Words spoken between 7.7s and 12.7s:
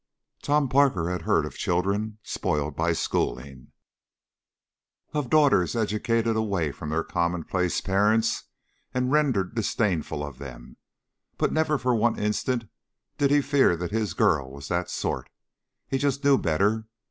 parents and rendered disdainful of them, but never for one instant